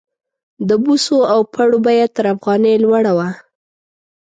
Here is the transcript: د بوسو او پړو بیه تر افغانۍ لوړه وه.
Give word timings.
د 0.67 0.69
بوسو 0.83 1.17
او 1.33 1.39
پړو 1.53 1.77
بیه 1.85 2.07
تر 2.15 2.25
افغانۍ 2.35 2.75
لوړه 2.83 3.11
وه. 3.17 3.29